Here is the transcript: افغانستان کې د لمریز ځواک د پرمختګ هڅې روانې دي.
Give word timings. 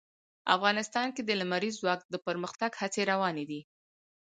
افغانستان 0.55 1.07
کې 1.15 1.21
د 1.25 1.31
لمریز 1.41 1.73
ځواک 1.81 2.01
د 2.13 2.15
پرمختګ 2.27 2.71
هڅې 2.81 3.01
روانې 3.11 3.45
دي. 3.49 3.61